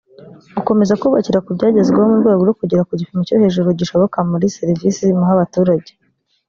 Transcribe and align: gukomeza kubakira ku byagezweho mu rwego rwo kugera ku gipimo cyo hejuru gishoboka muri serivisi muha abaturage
gukomeza 0.55 0.99
kubakira 1.01 1.43
ku 1.45 1.49
byagezweho 1.57 2.05
mu 2.11 2.17
rwego 2.21 2.41
rwo 2.43 2.57
kugera 2.59 2.85
ku 2.87 2.93
gipimo 2.99 3.21
cyo 3.27 3.35
hejuru 3.41 3.67
gishoboka 3.79 4.17
muri 4.29 4.45
serivisi 4.57 5.01
muha 5.17 5.31
abaturage 5.37 5.91